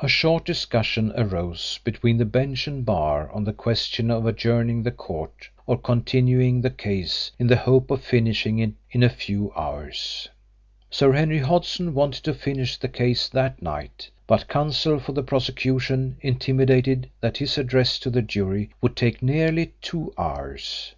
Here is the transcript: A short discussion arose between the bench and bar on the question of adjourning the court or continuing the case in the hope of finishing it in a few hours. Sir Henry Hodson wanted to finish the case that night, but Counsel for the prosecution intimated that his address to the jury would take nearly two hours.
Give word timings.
A 0.00 0.08
short 0.08 0.46
discussion 0.46 1.12
arose 1.14 1.78
between 1.84 2.16
the 2.16 2.24
bench 2.24 2.66
and 2.66 2.82
bar 2.82 3.30
on 3.30 3.44
the 3.44 3.52
question 3.52 4.10
of 4.10 4.24
adjourning 4.24 4.82
the 4.84 4.90
court 4.90 5.50
or 5.66 5.76
continuing 5.76 6.62
the 6.62 6.70
case 6.70 7.30
in 7.38 7.48
the 7.48 7.56
hope 7.58 7.90
of 7.90 8.00
finishing 8.02 8.58
it 8.58 8.72
in 8.90 9.02
a 9.02 9.10
few 9.10 9.52
hours. 9.52 10.30
Sir 10.88 11.12
Henry 11.12 11.40
Hodson 11.40 11.92
wanted 11.92 12.24
to 12.24 12.32
finish 12.32 12.78
the 12.78 12.88
case 12.88 13.28
that 13.28 13.60
night, 13.60 14.08
but 14.26 14.48
Counsel 14.48 14.98
for 14.98 15.12
the 15.12 15.22
prosecution 15.22 16.16
intimated 16.22 17.10
that 17.20 17.36
his 17.36 17.58
address 17.58 17.98
to 17.98 18.08
the 18.08 18.22
jury 18.22 18.70
would 18.80 18.96
take 18.96 19.22
nearly 19.22 19.74
two 19.82 20.14
hours. 20.16 20.94